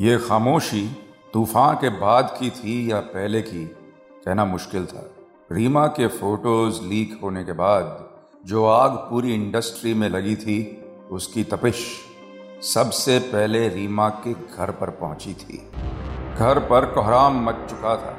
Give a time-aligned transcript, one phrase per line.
[0.00, 3.64] ये खामोशी तूफ़ान के बाद की थी या पहले की?
[4.24, 5.10] कहना मुश्किल था।
[5.52, 8.10] रीमा के फ़ोटोज़ लीक होने के बाद
[8.46, 11.96] जो आग पूरी इंडस्ट्री में लगी थी, उसकी तपिश
[12.62, 15.70] सबसे पहले रीमा के घर पर पहुँची थी।
[16.38, 18.16] घर पर कोहराम मच चुका था।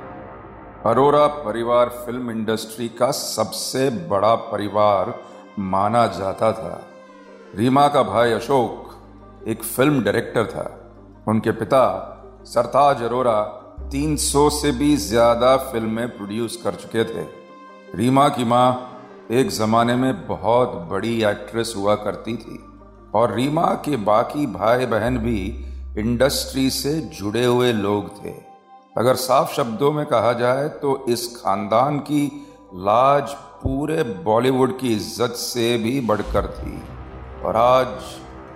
[0.89, 5.23] अरोरा परिवार फ़िल्म इंडस्ट्री का सबसे बड़ा परिवार
[5.59, 6.85] माना जाता था।
[7.55, 8.95] रीमा का भाई अशोक
[9.47, 10.78] एक फ़िल्म डायरेक्टर था।
[11.27, 11.85] उनके पिता
[12.45, 13.39] सरताज अरोरा
[13.91, 17.25] 300 से भी ज़्यादा फ़िल्में प्रोड्यूस कर चुके थे।
[17.95, 18.67] रीमा की माँ
[19.31, 22.59] एक जमाने में बहुत बड़ी एक्ट्रेस हुआ करती थी
[23.15, 25.39] और रीमा के बाकी भाई बहन भी
[25.97, 28.33] इंडस्ट्री से जुड़े हुए लोग थे।
[28.95, 32.25] अगर साफ़ शब्दों में कहा जाए तो इस खानदान की
[32.75, 36.81] लाज पूरे बॉलीवुड की इज़्ज़त से भी बढ़कर थी।
[37.43, 37.87] और आज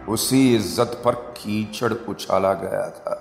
[0.10, 3.20] उसी इज़्ज़त पर कीचड़ उछाला गया था।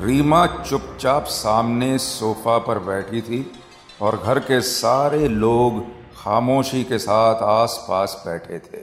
[0.00, 3.52] रीमा चुपचाप सामने सोफा पर बैठी थी
[4.02, 5.80] और घर के सारे लोग
[6.16, 8.82] खामोशी के साथ आसपास बैठे थे।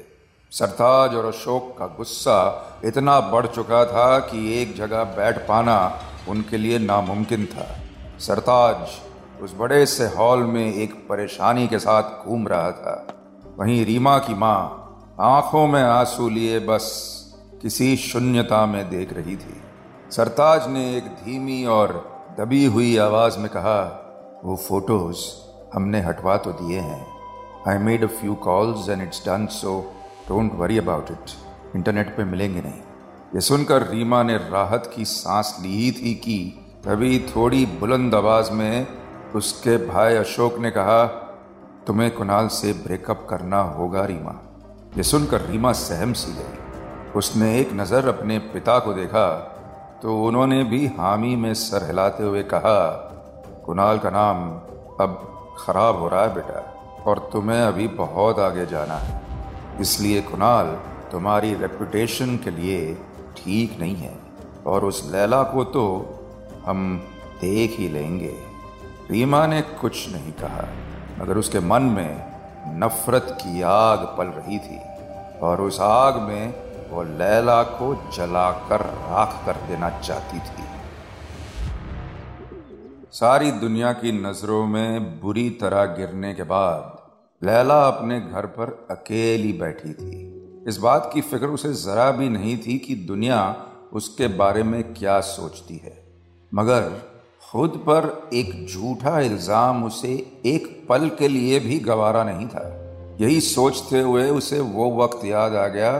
[0.52, 5.78] सरताज और अशोक का गुस्सा इतना बढ़ चुका था कि एक जगह बैठ पाना
[6.30, 7.67] उनके लिए नामुमकिन था।
[8.19, 13.08] सरताज उस बड़े से हॉल में एक परेशानी के साथ घूम रहा था।
[13.59, 14.59] वहीं रीमा की माँ
[15.19, 16.89] आँखों में आँसू लिए बस
[17.62, 19.62] किसी शून्यता में देख रही थी।
[20.12, 21.92] सरताज ने एक धीमी और
[22.40, 23.80] दबी हुई आवाज़ में कहा,
[24.45, 25.18] वो फ़ोटोज़
[25.73, 27.06] हमने हटवा तो दिए हैं।
[27.68, 29.80] I made a few calls and it's done so
[30.30, 32.81] don't worry about it internet पे मिलेंगे नहीं.
[33.36, 36.38] ये सुनकर रीमा ने राहत की सांस ली ही थी कि
[36.86, 38.88] तभी थोड़ी बुलंद आवाज़ में
[39.36, 41.06] उसके भाई अशोक ने कहा,
[41.88, 44.36] तुम्हें कुणाल से ब्रेकअप करना होगा रीमा.
[44.98, 46.61] ये सुनकर रीमा सहम सी गई
[47.16, 49.28] उसने एक नज़र अपने पिता को देखा
[50.02, 52.80] तो उन्होंने भी हामी में सर हिलाते हुए कहा,
[53.66, 54.38] कुणाल का नाम
[55.02, 55.18] अब
[55.59, 56.62] खराब हो रहा है बेटा,
[57.06, 59.19] और तुम्हें अभी बहुत आगे जाना है।
[59.81, 60.68] इसलिए कुणाल,
[61.12, 62.94] तुम्हारी रेपुटेशन के लिए
[63.38, 64.14] ठीक नहीं है,
[64.66, 65.85] और उस लैला को तो
[66.66, 66.97] हम
[67.41, 68.35] देख ही लेंगे।
[69.12, 70.68] रीमा ने कुछ नहीं कहा,
[71.19, 74.80] मगर उसके मन में नफरत की आग पल रही थी,
[75.41, 80.63] और उस आग में वो लैला को जलाकर राख कर देना चाहती थी।
[83.13, 87.00] सारी दुनिया की नज़रों में बुरी तरह गिरने के बाद
[87.41, 92.57] लैला अपने घर पर अकेली बैठी थी। इस बात की फ़िक्र उसे जरा भी नहीं
[92.57, 93.40] थी कि दुनिया
[93.94, 95.97] उसके बारे में क्या सोचती है।
[96.52, 96.90] मगर
[97.44, 100.13] खुद पर एक झूठा इल्ज़ाम उसे
[100.46, 102.68] एक पल के लिए भी गवारा नहीं था।
[103.22, 105.91] यही सोचते हुए उसे वो वक्त याद आ गया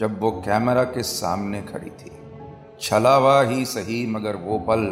[0.00, 2.10] जब वो कैमरा के सामने खड़ी थी।
[2.80, 4.84] छलावा ही सही, मगर वो पल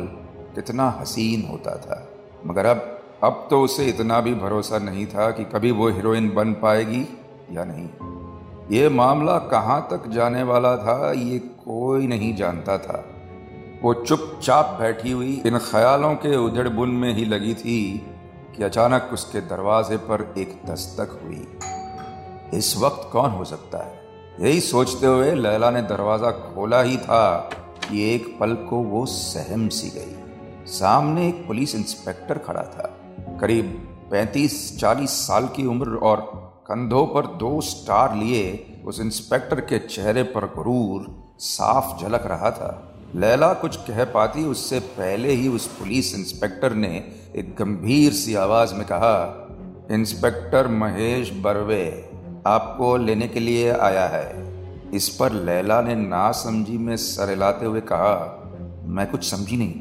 [0.55, 2.09] कितना हसीन होता था।
[2.47, 6.53] मगर अब अब तो उसे इतना भी भरोसा नहीं था कि कभी वो हीरोइन बन
[6.53, 7.19] पाएगी
[7.53, 7.89] या नहीं।
[8.71, 13.05] ये मामला कहाँ तक जाने वाला था, ये कोई नहीं जानता था।
[13.83, 18.06] वो चुपचाप बैठी हुई इन ख्यालों के उधड़ बुन में ही लगी थी
[18.56, 21.49] कि अचानक उसके दरवाजे पर एक दस्तक हुई।
[22.59, 23.96] इस वक्त कौन हो सकता है?
[24.41, 27.39] यही सोचते हुए लैला ने दरवाज़ा खोला ही था
[27.89, 30.17] कि एक पल को वो सहम सी गई।
[30.67, 33.01] सामने एक पुलिस इंस्पेक्टर खड़ा था।
[33.41, 36.21] करीब 35-40 साल की उम्र और
[36.67, 41.07] कंधों पर दो स्टार लिए उस इंस्पेक्टर के चेहरे पर गुरूर
[41.39, 47.05] साफ़ झलक रहा था। लैला कुछ कह पाती, उससे पहले ही उस पुलिस इंस्पेक्टर ने
[47.37, 49.49] एक गंभीर सी आवाज़ में कहा,
[49.91, 52.11] इंस्पेक्टर महेश बर्वे।
[52.47, 54.47] आपको लेने के लिए आया है।
[54.95, 58.43] इस पर लैला ने ना समझी में सर हिलाते हुए कहा,
[58.84, 59.75] मैं कुछ समझी नहीं।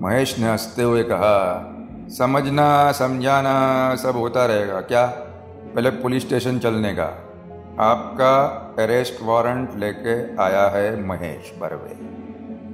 [0.00, 1.68] महेश ने हँसते हुए कहा,
[2.08, 5.06] समझना, समझाना सब होता रहेगा, क्या?
[5.74, 7.28] पहले पुलिस स्टेशन चलने का।
[7.80, 8.38] आपका
[8.78, 12.22] अरेस्ट वारंट लेके आया है महेश बर्वे।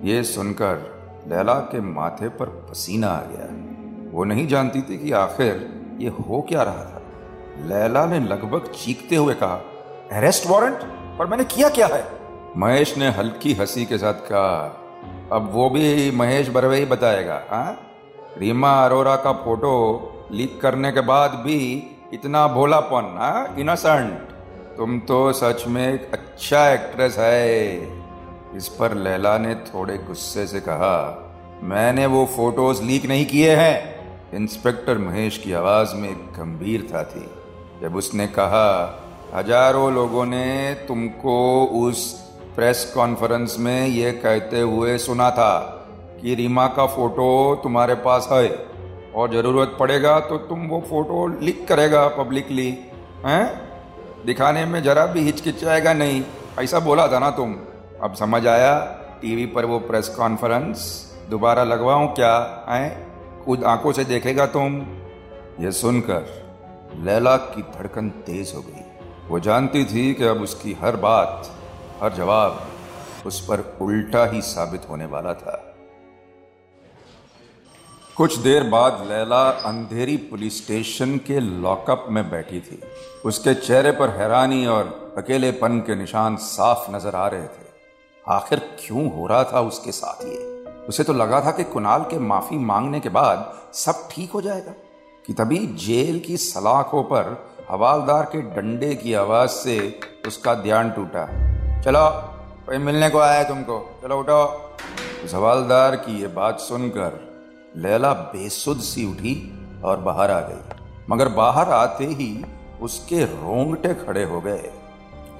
[0.08, 0.98] ये सुनकर
[1.28, 3.48] लैला के माथे पर पसीना आ गया।
[4.12, 7.02] वो नहीं जानती थी कि आखिर ये हो क्या रहा था।
[7.66, 9.54] लैला ने लगभग चीखते हुए कहा
[10.12, 10.78] अरेस्ट वारंट
[11.18, 12.04] पर मैंने किया क्या है?
[12.56, 14.84] महेश ने हल्की हँसी के साथ कहा,
[15.32, 17.80] अब वो भी महेश बरवे ही बताएगा हाँ?
[18.38, 23.54] रीमा अरोरा का फ़ोटो लीक करने के बाद भी इतना भोलापन हाँ?
[23.58, 24.18] इनोसेंट
[24.76, 27.76] तुम तो सच में एक अच्छा एक्ट्रेस है.
[28.56, 31.24] इस पर लैला ने थोड़े गुस्से से कहा,
[31.62, 33.98] मैंने वो फ़ोटोज़ लीक नहीं किए हैं.
[34.34, 37.30] इंस्पेक्टर महेश की आवाज़ में गंभीरता थी।
[37.82, 38.68] जब उसने कहा,
[39.34, 42.12] हज़ारों लोगों ने तुमको उस
[42.56, 45.54] प्रेस कॉन्फ्रेंस में ये कहते हुए सुना था
[46.22, 48.48] कि रीमा का फ़ोटो तुम्हारे पास है
[49.14, 52.68] और ज़रूरत पड़ेगा तो तुम वो फ़ोटो लिख करेगा पब्लिकली,
[53.26, 53.44] हैं?
[54.26, 56.22] दिखाने में जरा भी हिचकिचाएगा नहीं।
[56.60, 57.54] ऐसा बोला था ना तुम।
[58.02, 58.74] अब समझ आया,
[59.22, 60.80] टीवी पर वो प्रेस कॉन्फ्रेंस
[61.30, 62.34] दोबारा लगवाऊं क्या,
[62.68, 63.44] हैं?
[63.44, 64.80] खुद आँखों से देखेगा तुम।
[65.60, 66.47] ये सुनकर
[66.94, 68.84] लैला की धड़कन तेज हो गई।
[69.28, 71.50] वो जानती थी कि अब उसकी हर बात,
[72.02, 72.66] हर जवाब
[73.26, 75.64] उस पर उल्टा ही साबित होने वाला था।
[78.16, 82.80] कुछ देर बाद लैला अंधेरी पुलिस स्टेशन के लॉकअप में बैठी थी।
[83.24, 87.66] उसके चेहरे पर हैरानी और अकेलेपन के निशान साफ़ नज़र आ रहे थे।
[88.26, 90.38] आखिर क्यों हो रहा था उसके साथ ये?
[90.88, 94.72] उसे तो लगा था कि कुणाल के माफ़ी मांगने के बाद सब ठीक हो जाएगा।
[95.28, 101.26] कि तभी जेल की सलाखों पर हवालदार के डंडे की आवाज़ से उसका ध्यान टूटा।
[101.82, 102.10] चलो,
[102.66, 104.00] कोई मिलने को आया तुमको?
[104.02, 104.74] चलो उठो।
[105.24, 107.40] उस हवालदार की ये बात सुनकर
[107.76, 110.76] लैला बेसुध सी उठी और बाहर आ गई।
[111.10, 112.44] मगर बाहर आते ही
[112.80, 114.70] उसके रोंगटे खड़े हो गए।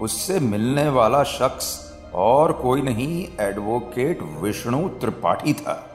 [0.01, 5.91] उससे मिलने वाला शख्स और कोई नहीं, एडवोकेट विष्णु त्रिपाठी था।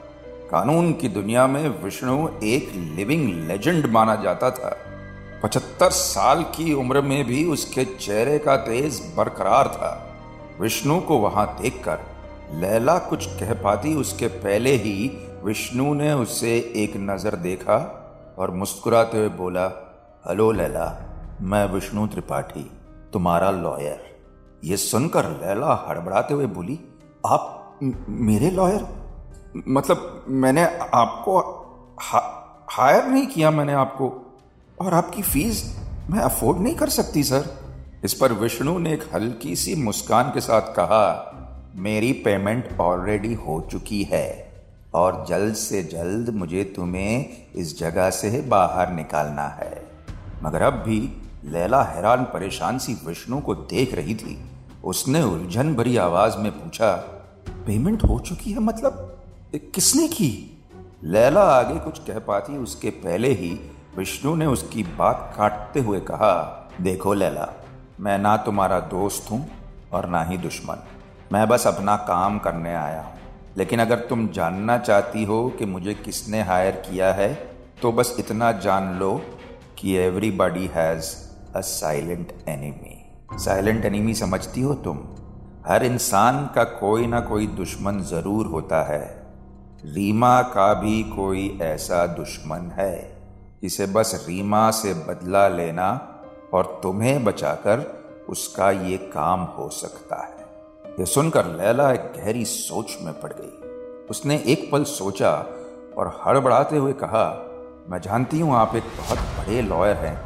[0.53, 4.69] कानून की दुनिया में विष्णु एक लिविंग लेजेंड माना जाता था।
[5.43, 9.91] पचहत्तर साल की उम्र में भी उसके चेहरे का तेज बरकरार था।
[10.61, 11.99] विष्णु को वहाँ देखकर
[12.53, 15.11] लैला कुछ कह पाती, उसके पहले ही
[15.43, 19.67] विष्णु ने उसे एक नज़र देखा और मुस्कुराते हुए बोला,
[20.27, 20.87] हेलो लैला,
[21.41, 22.71] मैं विष्णु त्रिपाठी,
[23.13, 24.11] तुम्हारा लॉयर।
[24.63, 26.79] ये सुनकर लैला हड़बड़ाते हुए बोली,
[27.25, 27.79] आप
[28.09, 29.02] मेरे लॉयर?
[29.67, 30.63] मतलब मैंने
[30.93, 31.39] आपको
[31.99, 32.19] हा,
[32.69, 34.35] हायर नहीं किया मैंने आपको।
[34.81, 35.79] और आपकी फ़ीस
[36.09, 37.49] मैं अफोर्ड नहीं कर सकती सर
[38.03, 41.29] इस पर विष्णु ने एक हल्की सी मुस्कान के साथ कहा
[41.75, 44.53] मेरी पेमेंट ऑलरेडी हो चुकी है
[44.93, 49.91] और जल्द से जल्द मुझे तुम्हें इस जगह से बाहर निकालना है।
[50.43, 54.45] मगर अब भी लैला हैरान परेशान सी विष्णु को देख रही थी।
[54.83, 56.95] उसने उलझन भरी आवाज़ में पूछा
[57.49, 59.22] पेमेंट हो चुकी है मतलब?
[59.53, 60.61] किसने की?
[61.03, 63.59] लैला आगे कुछ कह पाती, उसके पहले ही
[63.97, 67.47] विष्णु ने उसकी बात काटते हुए कहा, देखो लैला,
[67.99, 69.49] मैं ना तुम्हारा दोस्त हूँ
[69.93, 70.83] और ना ही दुश्मन।
[71.31, 73.13] मैं बस अपना काम करने आया हूँ।
[73.57, 77.33] लेकिन अगर तुम जानना चाहती हो कि मुझे किसने हायर किया है
[77.81, 79.21] तो बस इतना जान लो
[79.77, 81.15] कि everybody has
[81.55, 84.99] a silent enemy silent enemy समझती हो तुम?
[85.67, 89.22] हर इंसान का कोई ना कोई दुश्मन ज़रूर होता है।
[89.85, 93.21] रीमा का भी कोई ऐसा दुश्मन है।
[93.63, 95.89] इसे बस रीमा से बदला लेना
[96.53, 97.79] और तुम्हें बचाकर
[98.29, 104.07] उसका ये काम हो सकता है। यह सुनकर लैला एक गहरी सोच में पड़ गई।
[104.09, 105.31] उसने एक पल सोचा
[105.97, 107.25] और हड़बड़ाते हुए कहा,
[107.89, 110.17] मैं जानती हूँ आप एक बहुत बड़े लॉयर हैं,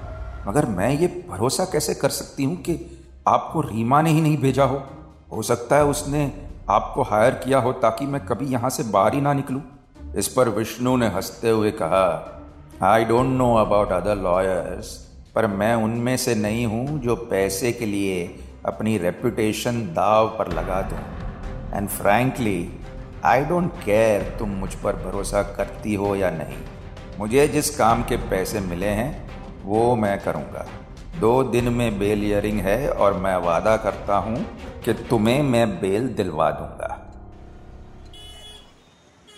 [0.47, 2.79] मगर मैं ये भरोसा कैसे कर सकती हूँ कि
[3.27, 4.83] आपको रीमा ने ही नहीं भेजा हो?
[5.31, 9.21] हो सकता है उसने आपको हायर किया हो ताकि मैं कभी यहाँ से बाहर ही
[9.21, 9.61] ना निकलूं?
[10.15, 12.33] इस पर विष्णु ने हँसते हुए कहा
[12.83, 14.87] I don't know about other lawyers
[15.35, 20.81] पर मैं उनमें से नहीं हूँ जो पैसे के लिए अपनी रेपुटेशन दाव पर लगा
[20.81, 20.99] दूँ।
[21.77, 22.69] And frankly
[23.25, 26.57] I don't care तुम मुझ पर भरोसा करती हो या नहीं।
[27.19, 29.29] मुझे जिस काम के पैसे मिले हैं,
[29.63, 30.65] वो मैं करूँगा।
[31.19, 34.45] दो दिन में बेल ईयरिंग है और मैं वादा करता हूँ
[34.85, 37.03] कि तुम्हें मैं बेल दिलवा दूँगा।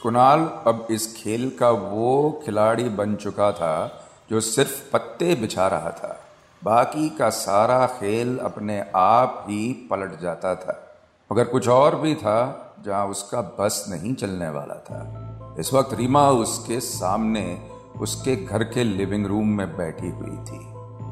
[0.03, 5.89] कुणाल, अब इस खेल का वो खिलाड़ी बन चुका था जो सिर्फ़ पत्ते बिछा रहा
[5.89, 6.19] था।
[6.63, 10.97] बाकी का सारा खेल अपने आप ही पलट जाता था।
[11.31, 16.29] मगर कुछ और भी था जहाँ उसका बस नहीं चलने वाला था। इस वक्त रीमा
[16.29, 20.68] उसके सामने उसके घर के लिविंग रूम में बैठी हुई थी।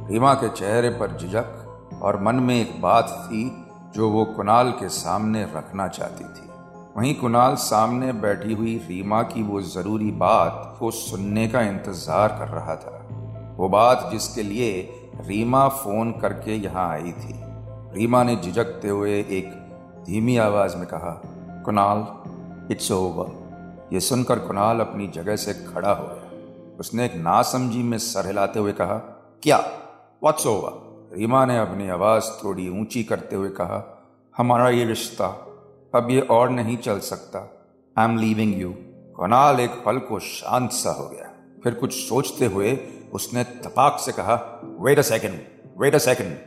[0.10, 3.44] रीमा के चेहरे पर झिझक और मन में एक बात थी
[3.96, 6.46] जो वो कुणाल के सामने रखना चाहती थी।
[6.98, 12.48] वहीं कुणाल सामने बैठी हुई रीमा की वो ज़रूरी बात को सुनने का इंतज़ार कर
[12.48, 12.94] रहा था।
[13.58, 14.70] वो बात जिसके लिए
[15.28, 17.34] रीमा फ़ोन करके यहाँ आई थी।
[17.94, 19.50] रीमा ने झिझकते हुए एक
[20.06, 21.12] धीमी आवाज़ में कहा,
[21.66, 22.06] कुणाल
[22.72, 27.98] इट्स ओवर ये सुनकर कुणाल अपनी जगह से खड़ा हो गया। उसने एक नासमझी में
[27.98, 28.98] सर हिलाते हुए कहा,
[29.44, 29.60] क्या?
[30.22, 34.06] व्हाट्स ओवर रीमा ने अपनी आवाज़ थोड़ी ऊँची करते हुए कहा,
[34.38, 35.28] हमारा ये रिश्ता
[35.96, 37.40] अब ये और नहीं चल सकता।
[37.98, 38.70] I am leaving you
[39.20, 41.30] Kunal एक पल को शांत सा हो गया।
[41.64, 42.78] फिर कुछ सोचते हुए
[43.14, 45.40] उसने तपाक से कहा wait a second
[45.78, 46.38] wait a second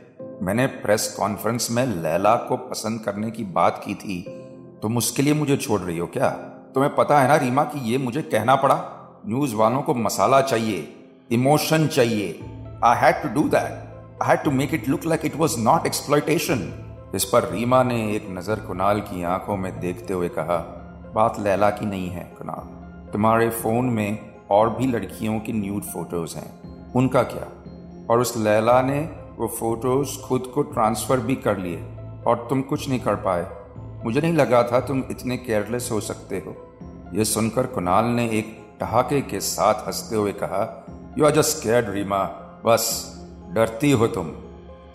[0.41, 4.21] मैंने प्रेस कॉन्फ्रेंस में लैला को पसंद करने की बात की थी।
[4.81, 6.29] तुम उसके लिए मुझे छोड़ रही हो क्या?
[6.75, 8.79] तुम्हें पता है ना रीमा कि ये मुझे कहना पड़ा?
[9.25, 10.87] न्यूज़ वालों को मसाला चाहिए,
[11.31, 12.50] इमोशन चाहिए।
[12.83, 13.71] I had to do that
[14.21, 18.15] I had to make it look like it was not exploitation इस पर रीमा ने
[18.15, 20.77] एक नज़र कुणाल की आँखों में देखते हुए कहा,
[21.15, 22.63] बात लैला की नहीं है, कुणाल।
[23.11, 24.19] तुम्हारे फ़ोन में
[24.51, 26.61] और भी लड़कियों की न्यूड फ़ोटोज़ हैं।
[26.93, 27.47] उनका क्या?
[28.09, 31.83] और उस लैला ने वो फ़ोटोज़ खुद को ट्रांसफ़र भी कर लिए
[32.27, 33.47] और तुम कुछ नहीं कर पाए।
[34.05, 36.73] मुझे नहीं लगा था तुम इतने केयरलेस हो सकते हो।
[37.13, 40.85] यह सुनकर कुणाल ने एक ठहाके के साथ हँसते हुए कहा
[41.17, 42.40] you are just scared Reema.
[42.65, 42.83] बस,
[43.53, 44.27] डरती हो तुम।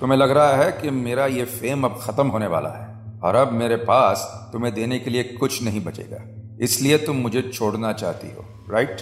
[0.00, 3.52] तुम्हें लग रहा है कि मेरा ये फेम अब खत्म होने वाला है, और अब
[3.52, 6.22] मेरे पास तुम्हें देने के लिए कुछ नहीं बचेगा।
[6.64, 9.00] इसलिए तुम मुझे छोड़ना चाहती हो राइट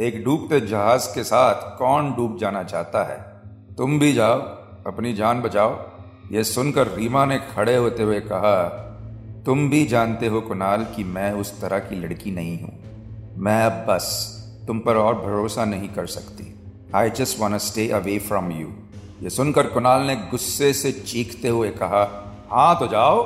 [0.00, 3.18] एक डूबते जहाज़ के साथ कौन डूब जाना चाहता है?
[3.76, 4.38] तुम भी जाओ,
[4.86, 5.76] अपनी जान बचाओ।
[6.32, 8.62] ये सुनकर रीमा ने खड़े होते हुए कहा,
[9.46, 12.78] तुम भी जानते हो कुणाल कि मैं उस तरह की लड़की नहीं हूँ।
[13.36, 14.06] मैं अब बस
[14.66, 16.54] तुम पर और भरोसा नहीं कर सकती।
[16.94, 18.68] I just want stay away from you
[19.22, 22.18] ये सुनकर कुणाल ने गुस्से से चीखते हुए कहा
[22.50, 23.22] हाँ तो जाओ,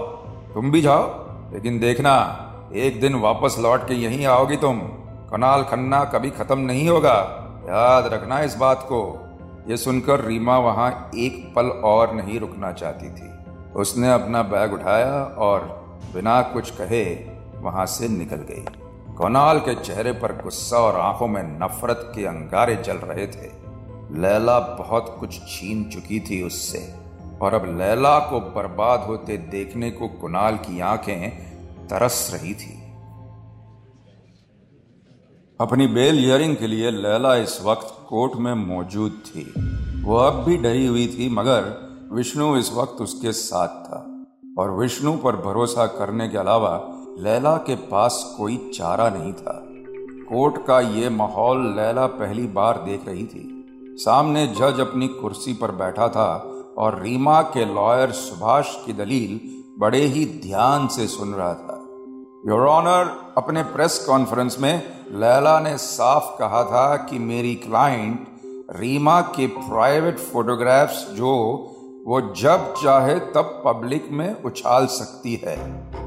[0.54, 1.06] तुम भी जाओ,
[1.52, 2.42] लेकिन देखना,
[2.74, 4.80] एक दिन वापस लौट के यहीं आओगी तुम।
[5.30, 7.14] कनाल खन्ना कभी खत्म नहीं होगा।
[7.68, 9.00] याद रखना इस बात को।
[9.68, 13.30] ये सुनकर रीमा वहाँ एक पल और नहीं रुकना चाहती थी।
[13.72, 15.60] उसने अपना बैग उठाया और
[16.14, 17.04] बिना कुछ कहे
[17.54, 18.64] वहाँ से निकल गई।
[19.16, 23.52] कोनाल के चेहरे पर गुस्सा और आँखों में नफरत के अंगारे जल रहे थे।
[24.20, 26.94] लैला बहुत कुछ छीन चुकी थी उससे।
[27.42, 31.30] और अब लैला को बर्बाद होते देखने को कुनाल की आँखें
[31.86, 32.82] तरस रही थी।
[35.60, 39.54] अपनी बेल हियरिंग के लिए लैला इस वक्त कोर्ट में मौजूद थी।
[40.02, 44.24] वो अब भी डरी हुई थी, मगर विष्णु इस वक्त उसके साथ था।
[44.58, 49.62] और विष्णु पर भरोसा करने के अलावा लैला के पास कोई चारा नहीं था।
[50.28, 53.52] कोर्ट का ये माहौल लैला पहली बार देख रही थी।
[53.98, 59.40] सामने जज अपनी कुर्सी पर बैठा था और रीमा के लॉयर सुभाष की दलील
[59.78, 61.82] बड़े ही ध्यान से सुन रहा था।
[62.46, 68.26] योर ऑनर अपने प्रेस कॉन्फ्रेंस में लैला ने साफ़ कहा था कि मेरी क्लाइंट
[68.76, 71.32] रीमा के प्राइवेट फोटोग्राफ्स जो
[72.06, 75.56] वो जब चाहे तब पब्लिक में उछाल सकती है।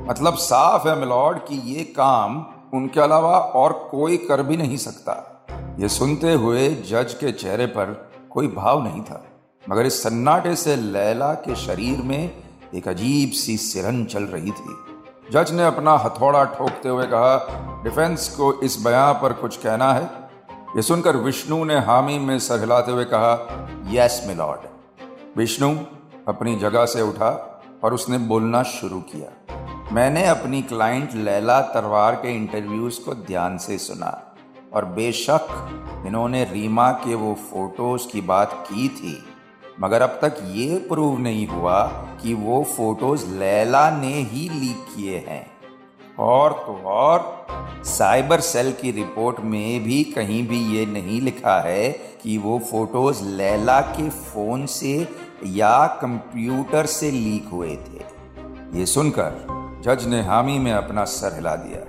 [0.08, 5.46] मतलब साफ़ है मिलॉर्ड कि ये काम उनके अलावा और कोई कर भी नहीं सकता।
[5.79, 9.25] ये सुनते हुए जज के चेहरे पर कोई भाव नहीं था।
[9.70, 12.32] मगर इस सन्नाटे से लैला के शरीर में
[12.75, 14.75] एक अजीब सी सिरन चल रही थी।
[15.32, 17.36] जज ने अपना हथौड़ा ठोकते हुए कहा,
[17.84, 20.03] डिफेंस को इस बयां पर कुछ कहना है?
[20.75, 23.34] ये सुनकर विष्णु ने हामी में सर हिलाते हुए कहा,
[23.88, 24.69] यस, मिलॉर्ड।
[25.38, 25.70] विष्णु
[26.28, 27.30] अपनी जगह से उठा
[27.84, 29.30] और उसने बोलना शुरू किया।
[29.94, 34.12] मैंने अपनी क्लाइंट लैला तरवार के इंटरव्यूज़ को ध्यान से सुना
[34.74, 35.48] और बेशक
[36.08, 39.18] इन्होंने रीमा के वो फ़ोटोज़ की बात की थी,
[39.82, 41.82] मगर अब तक ये प्रूव नहीं हुआ
[42.22, 45.46] कि वो फ़ोटोज़ लैला ने ही लीक किए हैं।
[46.20, 47.48] और तो और।
[47.86, 51.90] साइबर सेल की रिपोर्ट में भी कहीं भी ये नहीं लिखा है
[52.24, 55.08] कि वो फ़ोटोज़ लैला के फ़ोन से
[55.46, 58.04] या कंप्यूटर से लीक हुए थे।
[58.80, 61.86] ये सुनकर जज ने हामी में अपना सर हिला दिया।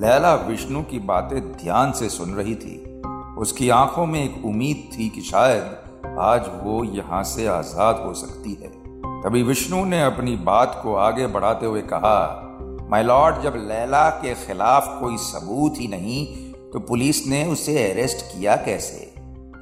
[0.00, 3.00] लैला विष्णु की बातें ध्यान से सुन रही थी।
[3.38, 8.52] उसकी आँखों में एक उम्मीद थी कि शायद आज वो यहाँ से आज़ाद हो सकती
[8.52, 8.68] है।
[9.22, 12.40] तभी विष्णु ने अपनी बात को आगे बढ़ाते हुए कहा
[12.90, 16.26] माय लॉर्ड जब लैला के खिलाफ कोई सबूत ही नहीं
[16.72, 19.12] तो पुलिस ने उसे अरेस्ट किया कैसे?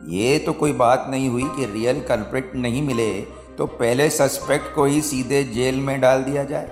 [0.09, 3.13] ये तो कोई बात नहीं हुई कि रियल कल्प्रिट नहीं मिले
[3.59, 6.71] तो पहले सस्पेक्ट को ही सीधे जेल में डाल दिया जाए।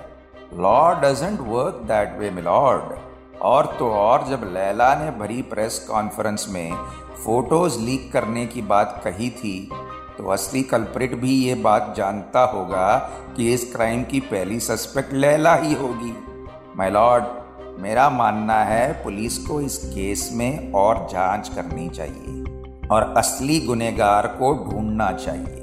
[0.53, 2.99] Law doesn't work that way milord
[3.41, 6.73] और तो और जब लैला ने भरी प्रेस कॉन्फ्रेंस में
[7.25, 9.69] फ़ोटोज़ लीक करने की बात कही थी
[10.17, 12.97] तो असली कल्प्रिट भी ये बात जानता होगा
[13.37, 16.15] कि इस क्राइम की पहली सस्पेक्ट लैला ही होगी।
[16.81, 17.23] माय लॉर्ड
[17.79, 22.43] मेरा मानना है पुलिस को इस केस में और जाँच करनी चाहिए
[22.87, 25.61] और असली गुनेगार को ढूंढना चाहिए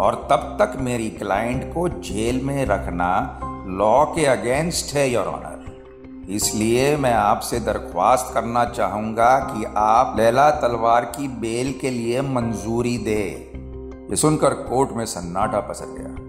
[0.00, 6.26] और तब तक मेरी क्लाइंट को जेल में रखना लॉ के अगेंस्ट है योर ऑनर
[6.28, 12.98] इसलिए मैं आपसे दरख्वास्त करना चाहूँगा कि आप लैला तलवार की बेल के लिए मंजूरी
[12.98, 13.50] दे।
[14.10, 16.24] ये सुनकर कोर्ट में सन्नाटा पसर गया।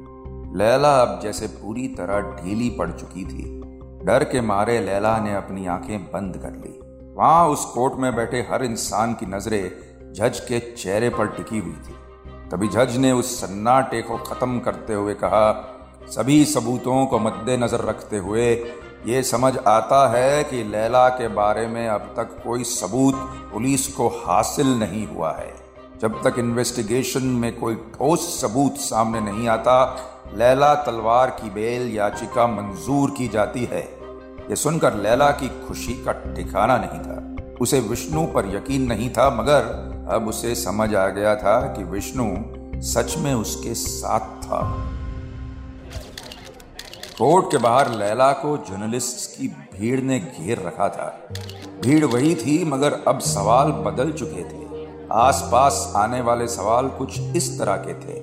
[0.57, 3.64] लैला अब जैसे पूरी तरह ढीली पड़ चुकी थी।
[4.05, 6.79] डर के मारे लैला ने अपनी आँखें बंद कर ली।
[7.15, 9.71] वहाँ उस कोर्ट में बैठे हर इंसान की नज़रें
[10.13, 11.95] जज के चेहरे पर टिकी हुई थी।
[12.51, 15.71] तभी जज ने उस सन्नाटे को खत्म करते हुए कहा,
[16.07, 18.53] सभी सबूतों को मद्देनजर रखते हुए
[19.05, 23.15] ये समझ आता है कि लैला के बारे में अब तक कोई सबूत
[23.53, 25.53] पुलिस को हासिल नहीं हुआ है।
[26.01, 29.97] जब तक इन्वेस्टिगेशन में कोई ठोस सबूत सामने नहीं आता,
[30.33, 33.94] लैला तलवार की बेल याचिका मंजूर की जाती है।
[34.49, 39.29] ये सुनकर लैला की खुशी का ठिकाना नहीं था। उसे विष्णु पर यकीन नहीं था,
[39.29, 39.61] मगर
[40.09, 42.35] अब उसे समझ आ गया था कि विष्णु
[42.81, 44.91] सच में उसके साथ था।
[47.19, 51.29] कोर्ट के बाहर लैला को जर्नलिस्ट की भीड़ ने घेर रखा था।
[51.81, 57.59] भीड़ वही थी, मगर अब सवाल बदल चुके थे। आसपास आने वाले सवाल कुछ इस
[57.59, 58.21] तरह के थे।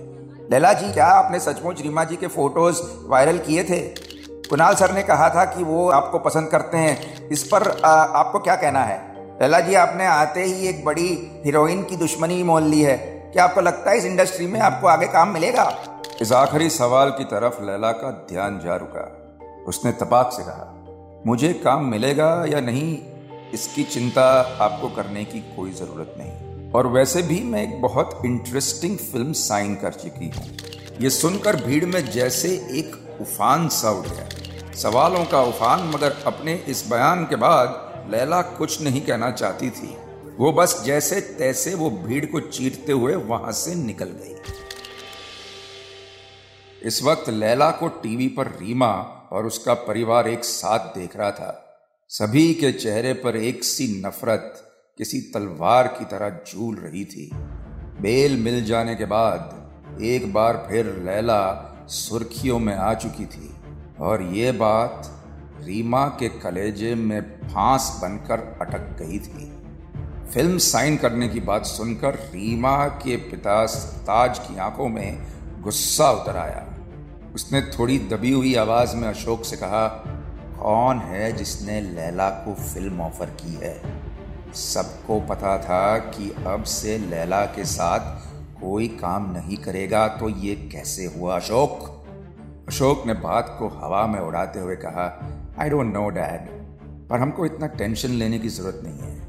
[0.51, 4.12] लैला जी, क्या आपने सचमुच रीमा जी के फ़ोटोज़ वायरल किए थे?
[4.53, 8.39] कुणाल सर ने कहा था कि वो आपको पसंद करते हैं। इस पर आ, आपको
[8.39, 8.99] क्या कहना है?
[9.43, 11.07] लैला जी आपने आते ही एक बड़ी
[11.45, 12.97] हीरोइन की दुश्मनी मोल ली है।
[13.33, 15.65] क्या आपको लगता है इस इंडस्ट्री में आपको आगे काम मिलेगा?
[16.23, 19.07] इस आखिरी सवाल की तरफ़ लैला का ध्यान जा रुका।
[19.69, 22.99] उसने तपाक से कहा मुझे काम मिलेगा या नहीं
[23.55, 24.29] इसकी चिंता
[24.61, 29.75] आपको करने की कोई ज़रूरत नहीं। और वैसे भी मैं एक बहुत इंटरेस्टिंग फ़िल्म साइन
[29.75, 30.45] कर चुकी हूँ।
[31.01, 36.55] ये सुनकर भीड़ में जैसे एक उफान सा उठ गया। सवालों का उफान, मगर अपने
[36.55, 39.97] इस बयान के बाद लैला कुछ नहीं कहना चाहती थी।
[40.39, 44.35] वो बस जैसे तैसे वो भीड़ को चीरते हुए वहाँ से निकल गई।
[46.83, 48.93] इस वक्त लैला को टीवी पर रीमा
[49.33, 51.69] और उसका परिवार एक साथ देख रहा था।
[52.09, 54.55] सभी के चेहरे पर एक सी नफरत,
[54.99, 57.31] किसी तलवार की तरह झूल रही थी।
[58.01, 63.57] बेल मिल जाने के बाद एक बार फिर लैला सुर्खियों में आ चुकी थी।
[64.01, 65.19] और ये बात
[65.61, 69.63] रीमा के कलेजे में फांस बनकर अटक गई थी।
[70.35, 73.67] फ़िल्म साइन करने की बात सुनकर रीमा के पिता
[73.99, 75.27] ताज की आँखों में
[75.63, 76.67] गुस्सा उतर आया।
[77.35, 79.89] उसने थोड़ी दबी हुई आवाज़ में अशोक से कहा,
[80.63, 83.83] कौन है जिसने लैला को फ़िल्म ऑफ़र की है?
[84.55, 88.32] सबको पता था कि अब से लैला के साथ
[88.63, 91.89] कोई काम नहीं करेगा तो ये कैसे हुआ अशोक?
[92.69, 95.07] अशोक ने बात को हवा में उड़ाते हुए कहा
[95.59, 96.49] आई डोंट नो डैड
[97.09, 99.21] पर हमको इतना टेंशन लेने की ज़रूरत नहीं है।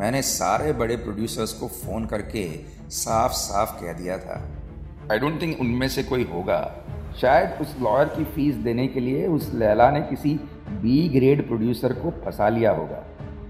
[0.00, 2.44] मैंने सारे बड़े प्रोड्यूसर्स को फ़ोन करके
[2.90, 4.40] साफ़ साफ़ कह दिया था।
[5.12, 6.60] आई डोंट थिंक उनमें से कोई होगा।
[7.20, 10.34] शायद उस लॉयर की फ़ीस देने के लिए उस लैला ने किसी
[10.68, 13.04] बी ग्रेड प्रोड्यूसर को फंसा लिया होगा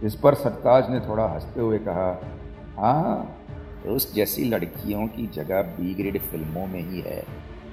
[0.05, 2.09] इस पर सरताज ने थोड़ा हँसते हुए कहा
[2.79, 3.42] हाँ
[3.89, 7.27] उस जैसी लड़कियों की जगह बी ग्रेड फ़िल्मों में ही है।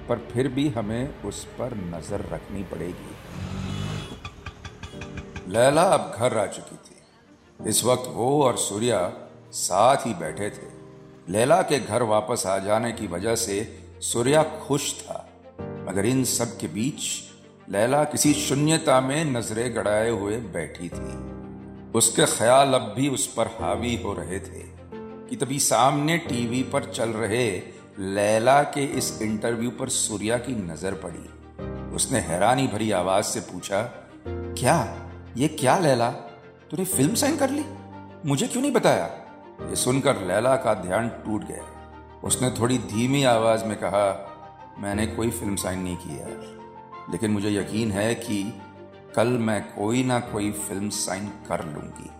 [0.08, 3.16] पर फिर भी हमें उस पर नज़र रखनी पड़ेगी।
[5.52, 9.12] लैला अब घर आ चुकी थी। इस वक्त वो और सूर्या
[9.52, 10.80] साथ ही बैठे थे।
[11.28, 15.28] लैला के घर वापस आ जाने की वजह से सूर्या खुश था।
[15.60, 17.02] मगर इन सब के बीच
[17.70, 21.30] लैला किसी शून्यता में नज़रें गड़ाए हुए बैठी थी।
[21.92, 24.79] उसके ख्याल अब भी उस पर हावी हो रहे थे।
[25.30, 27.62] कि तभी सामने टीवी पर चल रहे
[27.98, 31.30] लैला के इस इंटरव्यू पर सूर्या की नज़र पड़ी।
[31.94, 33.82] उसने हैरानी भरी आवाज़ से पूछा,
[34.28, 35.08] क्या?
[35.36, 36.10] ये क्या लैला?
[36.70, 37.64] तूने फ़िल्म साइन कर ली?
[38.26, 39.06] मुझे क्यों नहीं बताया?
[39.68, 41.64] ये सुनकर लैला का ध्यान टूट गया।
[42.24, 44.26] उसने थोड़ी धीमी आवाज़ में कहा,
[44.78, 46.60] मैंने कोई फ़िल्म साइन नहीं की यार।
[47.10, 48.60] लेकिन मुझे यकीन है कि
[49.16, 52.10] कल मैं कोई ना कोई फ़िल्म साइन कर लूँगी।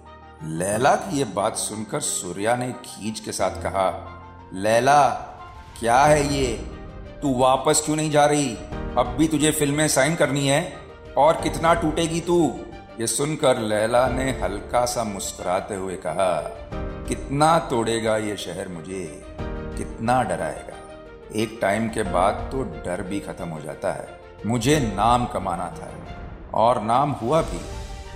[0.44, 4.12] लैला की ये बात सुनकर सूर्या ने खींच के साथ कहा,
[4.55, 5.09] लैला,
[5.81, 6.57] क्या है ये?
[7.22, 8.57] तू वापस क्यों नहीं जा रही?
[8.98, 10.76] अब भी तुझे फ़िल्में साइन करनी है,
[11.16, 12.61] और कितना टूटेगी तू?
[13.00, 16.40] ये सुनकर लैला ने हल्का सा मुस्कुराते हुए कहा,
[17.09, 19.26] कितना तोड़ेगा ये शहर मुझे?
[19.76, 20.76] कितना डराएगा?
[21.35, 25.92] एक टाइम के बाद तो डर भी खत्म हो जाता है। मुझे नाम कमाना था,
[26.55, 27.61] और नाम हुआ भी,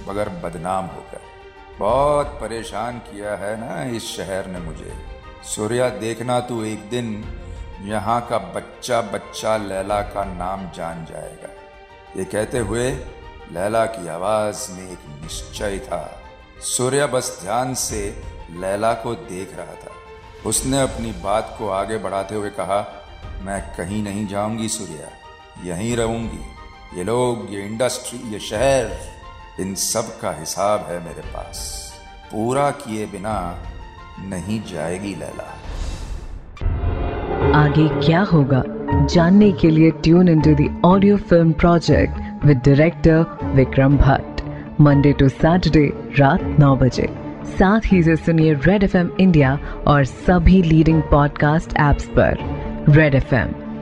[0.09, 1.34] मगर बदनाम होकर।
[1.79, 4.93] बहुत परेशान किया है ना इस शहर ने मुझे।
[5.45, 7.25] सूर्या, देखना तू एक दिन
[7.83, 11.49] यहाँ का बच्चा बच्चा लैला का नाम जान जाएगा।
[12.17, 12.91] ये कहते हुए
[13.53, 16.23] लैला की आवाज़ में एक निश्चय था।
[16.61, 19.93] सूर्या बस ध्यान से लैला को देख रहा था।
[20.47, 22.81] उसने अपनी बात को आगे बढ़ाते हुए कहा,
[23.43, 25.09] मैं कहीं नहीं जाऊँगी सूर्या,
[25.65, 28.85] यहीं रहूँगी। ये लोग, ये इंडस्ट्री ये शहर
[29.61, 31.85] इन सब का हिसाब है मेरे पास।
[32.33, 33.59] पूरा किए बिना
[34.21, 35.59] नहीं जाएगी लैला।
[37.59, 38.63] आगे क्या होगा?
[39.07, 44.43] जानने के लिए tune in to audio film project with director Vikram Bhatt
[44.81, 47.09] Monday to Saturday रात नौ बजे।
[47.45, 52.37] साथ ही से सुनिए रेड एफएम इंडिया और सभी लीडिंग पॉडकास्ट एप्स पर।
[52.89, 53.35] रेड एफ़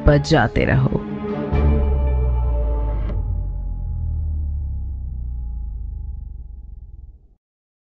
[0.07, 1.12] पर जाते रहो।